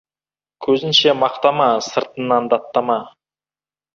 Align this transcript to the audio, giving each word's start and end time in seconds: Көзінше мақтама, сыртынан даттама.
Көзінше 0.67 1.13
мақтама, 1.23 1.67
сыртынан 1.89 2.49
даттама. 2.53 2.99